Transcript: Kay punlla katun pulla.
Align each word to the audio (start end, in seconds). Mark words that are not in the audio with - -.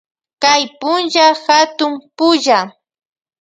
Kay 0.43 0.63
punlla 0.79 1.27
katun 1.45 1.93
pulla. 2.17 2.59